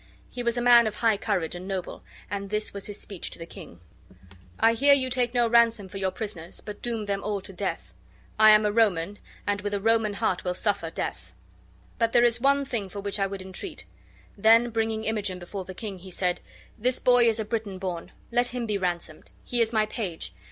He 0.31 0.41
was 0.41 0.57
a 0.57 0.63
man 0.63 0.87
of 0.87 0.95
high 0.95 1.15
courage 1.17 1.53
and 1.53 1.67
noble 1.67 2.01
and 2.27 2.49
this 2.49 2.73
was 2.73 2.87
his 2.87 2.99
speech 2.99 3.29
to 3.29 3.37
the 3.37 3.45
king: 3.45 3.81
"I 4.59 4.73
hear 4.73 4.95
you 4.95 5.11
take 5.11 5.35
no 5.35 5.47
ransom 5.47 5.89
for 5.89 5.99
your 5.99 6.09
prisoners, 6.09 6.59
but 6.59 6.81
doom 6.81 7.05
them 7.05 7.23
all 7.23 7.39
to 7.41 7.53
death. 7.53 7.93
I 8.39 8.49
am 8.49 8.65
a 8.65 8.71
Roman, 8.71 9.19
and 9.45 9.61
with 9.61 9.75
a 9.75 9.79
Roman 9.79 10.13
heart 10.15 10.43
will 10.43 10.55
suffer, 10.55 10.89
death. 10.89 11.33
But 11.99 12.13
there 12.13 12.23
is 12.23 12.41
one 12.41 12.65
thing 12.65 12.89
for 12.89 12.99
which 12.99 13.19
I 13.19 13.27
would 13.27 13.43
entreat." 13.43 13.85
Then 14.35 14.71
bringing 14.71 15.03
Imogen 15.03 15.37
before 15.37 15.65
the 15.65 15.75
king, 15.75 15.99
he 15.99 16.09
said: 16.09 16.41
"This 16.79 16.97
boy 16.97 17.29
is 17.29 17.39
a 17.39 17.45
Briton 17.45 17.77
born. 17.77 18.11
Let 18.31 18.47
him 18.47 18.65
be 18.65 18.79
ransomed. 18.79 19.29
He 19.45 19.61
is 19.61 19.71
my 19.71 19.85
page. 19.85 20.33